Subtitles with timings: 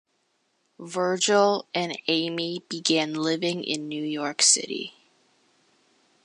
[0.79, 4.95] Virgil and Amy begin living in New York City.